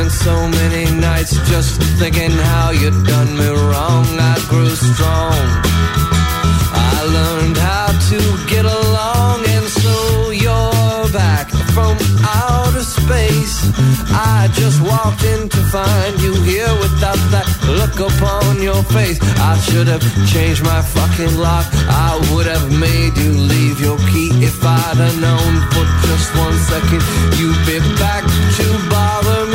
[0.00, 4.06] spent so many nights just thinking how you'd done me wrong.
[4.32, 5.40] I grew strong.
[6.72, 13.56] I learned how to get along, and so you're back from outer space.
[14.12, 19.18] I just walked in to find you here without that look upon your face.
[19.52, 21.66] I should have changed my fucking lock.
[21.88, 26.56] I would have made you leave your key if I'd have known for just one
[26.72, 27.02] second
[27.38, 28.24] you'd be back
[28.56, 29.49] to bother me.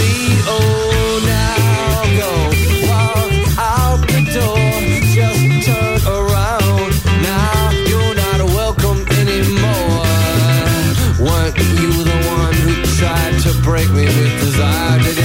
[13.66, 15.25] Break me with desire?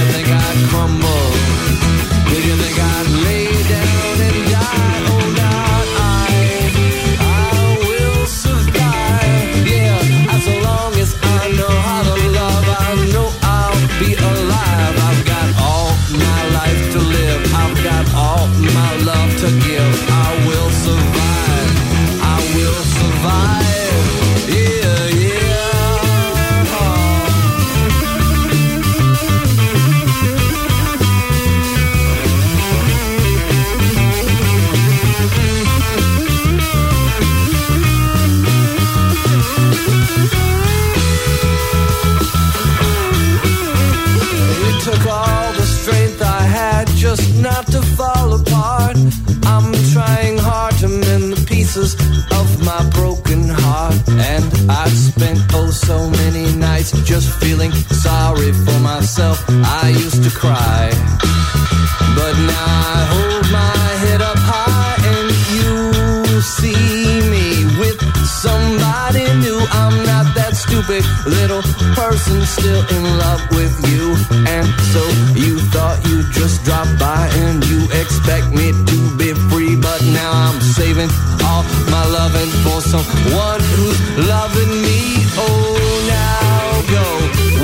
[82.31, 85.01] Loving for someone who's loving me.
[85.35, 85.75] Oh,
[86.07, 87.05] now go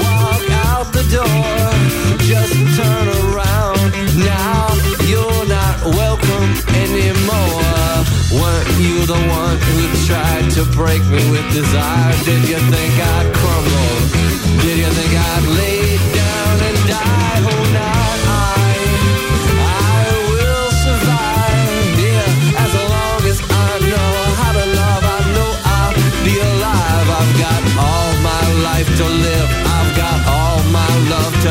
[0.03, 1.59] walk out the door.
[2.19, 3.91] Just turn around.
[4.17, 4.67] Now
[5.05, 6.49] you're not welcome
[6.83, 7.63] anymore.
[8.39, 12.13] Weren't you the one who tried to break me with desire?
[12.25, 13.36] Did you think I'd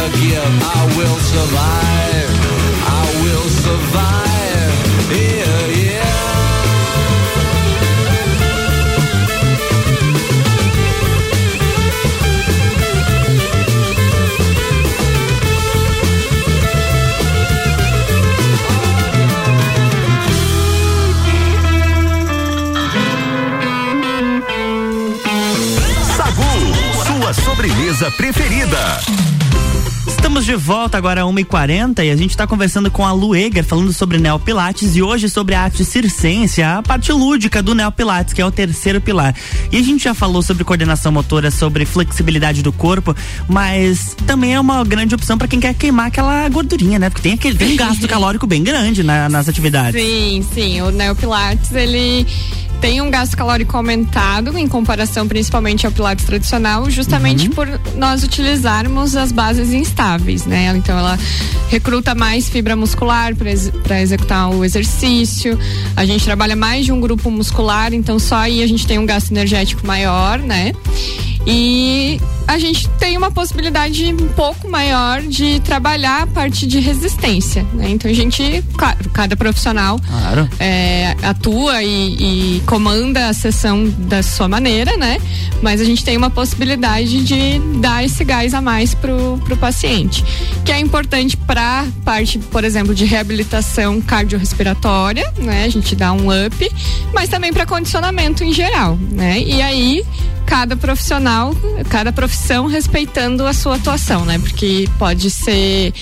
[0.06, 0.36] love to give.
[0.38, 2.30] I will survive.
[2.88, 4.74] I will survive.
[5.10, 6.06] Yeah, yeah.
[27.96, 29.05] Sobremesa preferida.
[30.36, 33.90] Estamos de volta agora às 1h40 e a gente está conversando com a Lueger, falando
[33.90, 38.44] sobre Neopilates e hoje sobre a arte circense, a parte lúdica do Neopilates, que é
[38.44, 39.34] o terceiro pilar.
[39.72, 43.16] E a gente já falou sobre coordenação motora, sobre flexibilidade do corpo,
[43.48, 47.08] mas também é uma grande opção para quem quer queimar aquela gordurinha, né?
[47.08, 49.98] Porque tem aquele tem um gasto calórico bem grande na- nas atividades.
[49.98, 50.82] Sim, sim.
[50.82, 52.26] O Neopilates, ele
[52.80, 59.16] tem um gasto calórico aumentado em comparação principalmente ao Pilates tradicional, justamente por nós utilizarmos
[59.16, 60.72] as bases instáveis, né?
[60.76, 61.18] Então ela
[61.68, 65.58] recruta mais fibra muscular para executar o exercício.
[65.96, 69.06] A gente trabalha mais de um grupo muscular, então só aí a gente tem um
[69.06, 70.72] gasto energético maior, né?
[71.46, 77.64] E a gente tem uma possibilidade um pouco maior de trabalhar a parte de resistência,
[77.72, 77.88] né?
[77.90, 80.48] Então a gente, claro, cada profissional Claro.
[80.58, 85.18] é, atua e, e comanda a sessão da sua maneira, né?
[85.62, 90.24] Mas a gente tem uma possibilidade de dar esse gás a mais pro, pro paciente,
[90.64, 95.64] que é importante para parte, por exemplo, de reabilitação cardiorrespiratória, né?
[95.64, 96.72] A gente dá um up,
[97.12, 99.40] mas também para condicionamento em geral, né?
[99.40, 100.04] E aí
[100.46, 101.54] cada profissional,
[101.90, 104.38] cada profissão respeitando a sua atuação, né?
[104.38, 105.92] Porque pode ser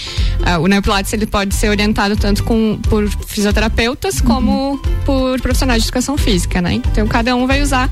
[0.45, 5.89] ah, o Neopilates ele pode ser orientado tanto com por fisioterapeutas como por profissionais de
[5.89, 6.75] educação física, né?
[6.75, 7.91] Então cada um vai usar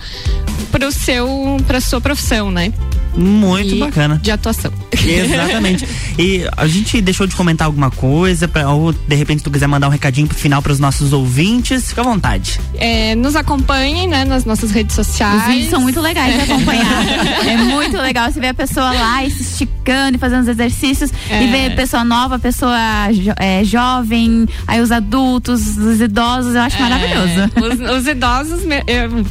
[0.70, 2.72] para o seu para sua profissão, né?
[3.14, 4.18] Muito E bacana.
[4.22, 4.72] De atuação.
[4.92, 5.86] Exatamente.
[6.18, 9.88] E a gente deixou de comentar alguma coisa, pra, ou de repente tu quiser mandar
[9.88, 12.58] um recadinho pro final para os nossos ouvintes, fica à vontade.
[12.74, 15.42] É, nos acompanhem, né, nas nossas redes sociais.
[15.42, 17.04] Os vídeos são muito legais de acompanhar.
[17.46, 21.10] é muito legal você ver a pessoa lá e se esticando e fazendo os exercícios
[21.30, 21.42] É.
[21.44, 22.76] e ver pessoa nova, pessoa
[23.12, 27.50] jo- é, jovem, aí os adultos, os idosos, eu acho maravilhoso.
[27.56, 29.24] Os, os idosos me- eu,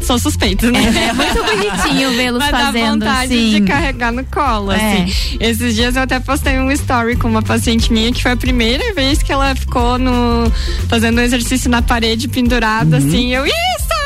[0.00, 0.80] são suspeitos, né?
[1.08, 3.50] É, muito bonitinho vê-los Mas dá fazendo, vontade sim.
[3.50, 4.76] de carregar no colo, É.
[5.04, 5.36] assim.
[5.38, 8.92] Esses dias eu até postei um story com uma paciente minha que foi a primeira
[8.94, 10.50] vez que ela ficou no
[10.88, 13.06] fazendo um exercício na parede pendurada, Uhum.
[13.08, 13.32] assim.
[13.34, 14.01] Eu, isso!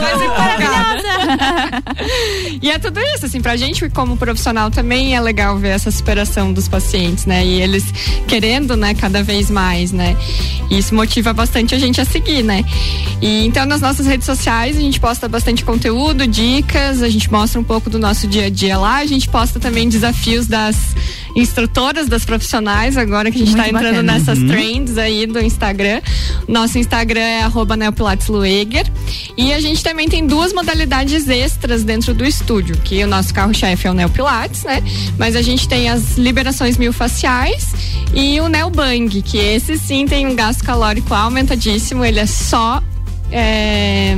[0.00, 1.82] Mais empolgada.
[2.62, 6.52] e é tudo isso, assim, pra gente como profissional também é legal ver essa superação
[6.52, 7.44] dos pacientes, né?
[7.44, 7.84] E eles
[8.26, 10.16] querendo, né, cada vez mais, né?
[10.70, 12.64] E isso motiva bastante a gente a seguir, né?
[13.22, 17.60] E então nas nossas redes sociais a gente posta bastante conteúdo, dicas, a gente mostra
[17.60, 20.76] um pouco do nosso dia a dia lá, a gente posta também desafios das
[21.34, 24.12] instrutoras, das profissionais, agora que a gente Muito tá entrando bacana.
[24.12, 24.48] nessas Uhum.
[24.48, 26.00] trends aí do Instagram.
[26.48, 28.86] Nosso Instagram é arroba neopilateslueger.
[29.36, 33.86] E a gente também tem duas modalidades extras dentro do estúdio, que o nosso carro-chefe
[33.86, 34.82] é o Neopilates, né?
[35.18, 37.74] Mas a gente tem as liberações miofasciais
[38.14, 42.82] e o Neobang, que esse sim tem um gasto calórico aumentadíssimo, ele é só
[43.30, 44.14] é,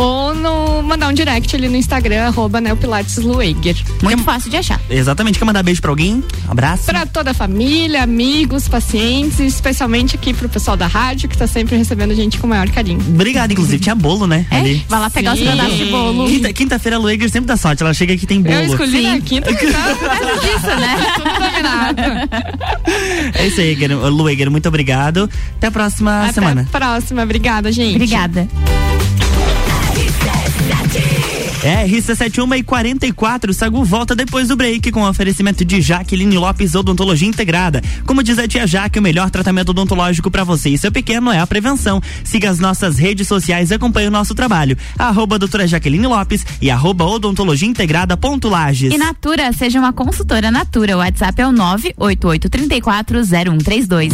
[0.01, 3.75] ou no, mandar um direct ali no Instagram, arroba neopilateslueger.
[4.01, 4.79] Muito fácil de achar.
[4.89, 5.37] Exatamente.
[5.37, 6.23] Quer mandar beijo pra alguém?
[6.47, 6.85] Abraço.
[6.85, 11.75] Pra toda a família, amigos, pacientes, especialmente aqui pro pessoal da rádio que tá sempre
[11.75, 12.99] recebendo a gente com o maior carinho.
[13.09, 13.77] Obrigado, inclusive.
[13.79, 14.45] Tinha bolo, né?
[14.49, 14.57] É?
[14.59, 14.85] Ali.
[14.87, 15.47] Vai lá pegar os Sim.
[15.47, 16.25] pedaços de bolo.
[16.27, 17.83] Quinta- Quinta-feira a Lueger sempre dá sorte.
[17.83, 18.55] Ela chega aqui e tem bolo.
[18.55, 20.97] Eu escolhi na quinta, causa disso, né?
[22.31, 23.37] tudo.
[23.37, 23.75] É isso aí,
[24.09, 24.49] Lueger.
[24.49, 25.29] Muito obrigado.
[25.57, 26.61] Até a próxima Até semana.
[26.71, 27.23] a próxima.
[27.23, 27.95] Obrigada, gente.
[27.95, 28.47] Obrigada.
[31.61, 37.27] É, RC71 e 44, Sagu volta depois do break com oferecimento de Jaqueline Lopes Odontologia
[37.27, 37.81] Integrada.
[38.05, 41.39] Como diz a tia Jaque, o melhor tratamento odontológico para você e seu pequeno é
[41.39, 42.01] a prevenção.
[42.23, 44.77] Siga as nossas redes sociais e acompanhe o nosso trabalho.
[44.97, 48.93] Arroba doutora Jaqueline Lopes e arroba odontologia integrada ponto Lages.
[48.93, 50.95] E Natura, seja uma consultora Natura.
[50.95, 54.13] O WhatsApp é o 988340132.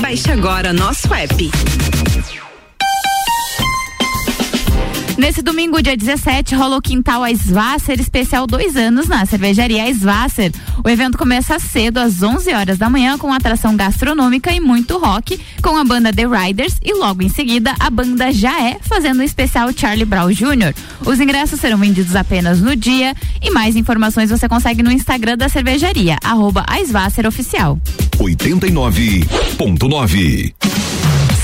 [0.00, 1.50] Baixe agora nosso app.
[5.20, 10.50] Nesse domingo, dia 17, rola o Quintal a Svasser especial dois anos na cervejaria Svasser.
[10.82, 15.38] O evento começa cedo, às 11 horas da manhã, com atração gastronômica e muito rock,
[15.62, 19.22] com a banda The Riders e logo em seguida a banda Já É, fazendo o
[19.22, 20.72] especial Charlie Brown Jr.
[21.04, 25.50] Os ingressos serão vendidos apenas no dia e mais informações você consegue no Instagram da
[25.50, 27.78] cervejaria, arroba a Svasser Oficial.
[28.16, 30.54] 89.9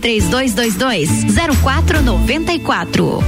[0.00, 1.08] 3222
[1.62, 3.22] 0494.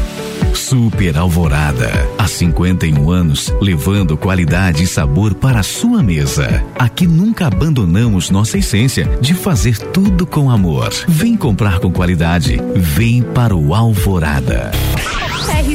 [0.55, 1.91] Super Alvorada.
[2.19, 6.65] Há 51 anos, levando qualidade e sabor para a sua mesa.
[6.79, 10.91] Aqui nunca abandonamos nossa essência de fazer tudo com amor.
[11.09, 12.59] Vem comprar com qualidade.
[12.75, 14.71] Vem para o Alvorada.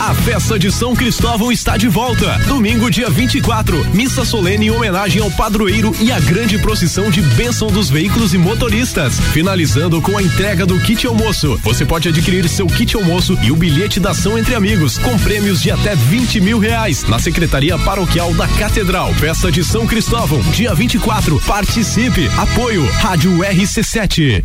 [0.00, 2.38] A festa de São Cristóvão está de volta.
[2.46, 7.66] Domingo, dia 24, missa solene em homenagem ao padroeiro e a grande procissão de bênção
[7.66, 9.18] dos veículos e motoristas.
[9.32, 11.58] Finalizando com a entrega do kit almoço.
[11.64, 15.60] Você pode adquirir seu kit almoço e o bilhete da ação entre amigos, com prêmios
[15.60, 19.12] de até 20 mil reais, na Secretaria Paroquial da Catedral.
[19.14, 21.40] Festa de São Cristóvão, dia 24.
[21.40, 22.30] Participe.
[22.36, 24.44] Apoio Rádio RC7.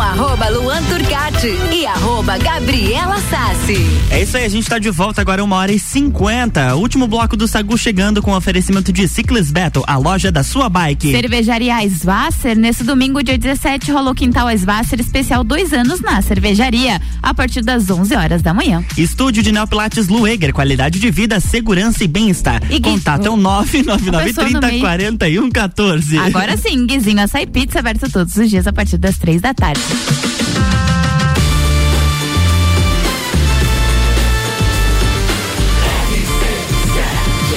[0.00, 3.86] Com arroba Luan Turcati e arroba Gabriela Sassi.
[4.10, 6.74] É isso aí, a gente tá de volta agora, uma hora e cinquenta.
[6.74, 11.10] Último bloco do Sagu chegando com oferecimento de Ciclis Battle, a loja da sua bike.
[11.10, 17.34] Cervejaria Svasser, nesse domingo, dia 17, rolou Quintal Svasser especial dois anos na cervejaria, a
[17.34, 18.82] partir das 11 horas da manhã.
[18.96, 22.62] Estúdio de Neopilates Lueger, qualidade de vida, segurança e bem-estar.
[22.70, 24.80] E Contato é o A pessoa do 99930 meio.
[24.80, 26.18] 4114.
[26.18, 29.89] Agora sim, Guizinho Açaí Pizza aberto todos os dias a partir das três da tarde.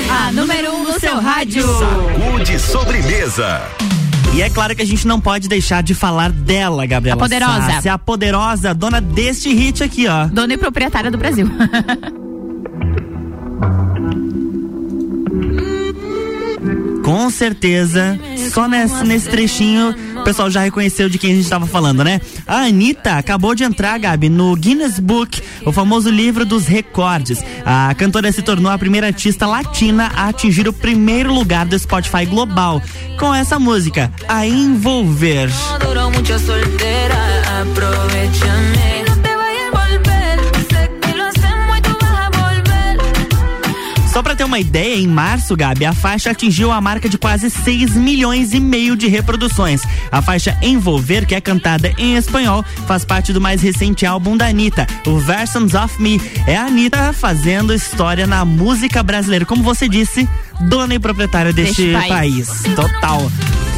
[0.09, 1.63] A número um no seu rádio.
[1.63, 3.61] Sagu de sobremesa.
[4.33, 7.19] E é claro que a gente não pode deixar de falar dela, Gabriela.
[7.19, 7.71] A poderosa.
[7.71, 10.25] Sassi, a poderosa, dona deste hit aqui, ó.
[10.25, 11.47] Dona e proprietária do Brasil.
[17.13, 18.19] Com certeza,
[18.51, 22.19] só nesse, nesse trechinho o pessoal já reconheceu de quem a gente estava falando, né?
[22.47, 27.43] A Anitta acabou de entrar, Gabi, no Guinness Book, o famoso livro dos recordes.
[27.63, 32.25] A cantora se tornou a primeira artista latina a atingir o primeiro lugar do Spotify
[32.25, 32.81] global
[33.19, 35.51] com essa música, A Envolver.
[44.53, 48.59] Uma ideia, em março, Gabi, a faixa atingiu a marca de quase 6 milhões e
[48.59, 49.81] meio de reproduções.
[50.11, 54.45] A faixa Envolver, que é cantada em espanhol, faz parte do mais recente álbum da
[54.45, 56.21] Anitta, o Versions of Me.
[56.45, 59.43] É a Anitta fazendo história na música brasileira.
[59.43, 60.29] Como você disse,
[60.61, 62.47] dona e proprietária deste Deste país.
[62.47, 62.75] país.
[62.75, 63.31] Total.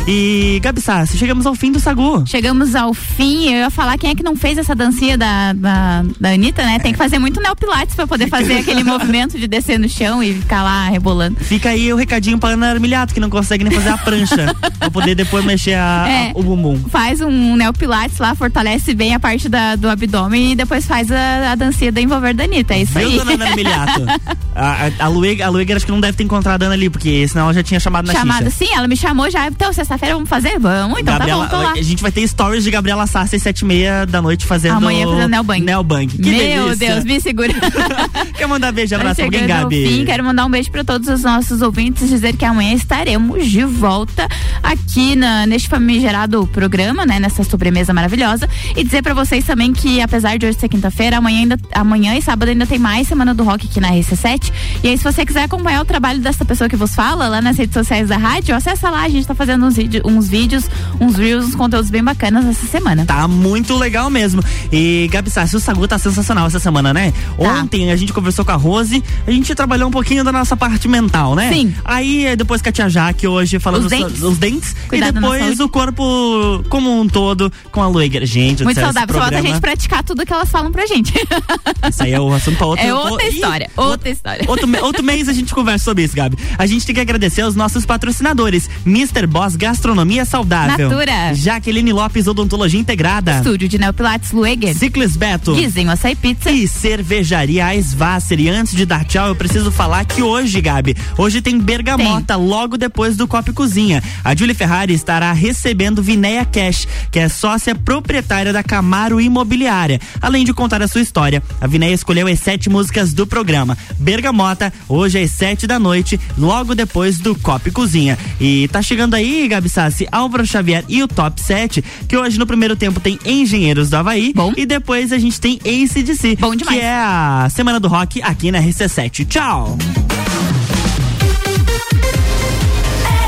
[0.07, 2.23] E, Gabi Sassi, chegamos ao fim do Sagu.
[2.27, 6.05] Chegamos ao fim, eu ia falar quem é que não fez essa dancinha da, da,
[6.19, 6.77] da Anitta, né?
[6.77, 10.31] Tem que fazer muito neopilates pra poder fazer aquele movimento de descer no chão e
[10.35, 11.37] ficar lá rebolando.
[11.39, 14.91] Fica aí o recadinho pra Ana Armiliato, que não consegue nem fazer a prancha, pra
[14.91, 16.29] poder depois mexer a- É.
[16.29, 16.77] a- o bumbum.
[16.89, 21.53] Faz um neopilates lá, fortalece bem a parte da- do abdômen e depois faz a,
[21.53, 22.75] a dancinha da envolver da Anitta.
[22.75, 23.17] É isso Viu, aí.
[23.17, 24.01] dona Ana Armiliato?
[24.57, 27.53] A, a, a, acho que não deve ter encontrado a Ana ali, porque senão ela
[27.53, 29.47] já tinha chamado na Chamada, sim, ela me chamou já.
[29.47, 30.59] Então, sexta-feira vamos fazer?
[30.59, 33.65] Vamos, então Gabriela, tá bom, a gente vai ter stories de Gabriela Sassi sete e
[33.65, 35.61] meia da noite fazendo Amanhã fazendo Neobang.
[35.61, 36.07] Neobang.
[36.07, 36.75] Que Meu delícia.
[36.75, 37.53] Deus, me segura.
[38.37, 39.87] Quer mandar beijo, Tá abraço pra alguém, Gabi?
[39.87, 43.63] fim, quero mandar um beijo para todos os nossos ouvintes, dizer que amanhã estaremos de
[43.63, 44.27] volta
[44.61, 50.01] aqui na, neste famigerado programa, né, nessa sobremesa maravilhosa, e dizer para vocês também que
[50.01, 53.43] apesar de hoje ser quinta-feira, amanhã ainda amanhã e sábado ainda tem mais semana do
[53.43, 54.51] rock aqui na RC7.
[54.83, 57.57] E aí se você quiser acompanhar o trabalho dessa pessoa que vos fala lá nas
[57.57, 60.65] redes sociais da rádio, acessa lá, a gente tá fazendo uns, vídeo, uns vídeos,
[60.99, 63.05] uns reels, uns conteúdos bem bacanas essa semana.
[63.05, 64.43] Tá muito legal mesmo.
[64.71, 67.11] E, Gabi Sassi, o Sagu tá sensacional essa semana, né?
[67.38, 67.61] Tá.
[67.61, 70.88] Ontem a gente conversou com a Rose, a gente trabalhou um pouquinho da nossa parte
[70.88, 71.51] mental, né?
[71.53, 71.73] Sim.
[71.86, 74.21] Aí eh, depois com a tia Jaque hoje falando Os dentes.
[74.23, 74.75] os dentes.
[74.91, 78.25] E depois o corpo como um todo com a Lueger.
[78.25, 81.13] Gente, Muito saudável, só falta a gente praticar tudo que elas falam pra gente.
[81.89, 84.45] Isso aí é o assunto pra outro É outra Ih, história, outra história.
[84.47, 86.38] Outro, outro mês a gente conversa sobre isso, Gabi.
[86.57, 89.27] A gente tem que agradecer aos nossos patrocinadores: Mr.
[89.27, 91.34] Boss Gastronomia Saudável, Natura.
[91.36, 94.73] Jaqueline Lopes Odontologia Integrada, Estúdio de Neopilates Lueger.
[94.73, 96.49] Ciclis Beto, Guizinho Açaí Pizza.
[96.49, 98.39] e Cervejaria Aisvasser.
[98.39, 102.78] E antes de dar tchau, eu preciso falar que hoje, Gabi, hoje tem bergamota logo
[102.78, 104.01] depois do Copo Cozinha.
[104.23, 109.99] A Julie Ferrari estará recebendo Vinéia Cash, que é sócia proprietária da Camaro Imobiliária.
[110.21, 113.78] Além de contar a sua história, a Vinéia escolheu as sete músicas do programa.
[113.99, 118.17] Bergamota, hoje às sete da noite, logo depois do Copo Cozinha.
[118.39, 122.38] E tá chegando aí, Gabi Fábio Sassi, Álvaro Xavier e o Top 7, que hoje
[122.39, 124.32] no primeiro tempo tem Engenheiros do Havaí.
[124.34, 124.53] Bom.
[124.55, 126.78] E depois a gente tem Ace DC, Bom demais.
[126.78, 129.26] que é a Semana do Rock aqui na RC7.
[129.28, 129.78] Tchau!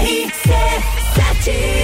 [0.03, 1.76] RC7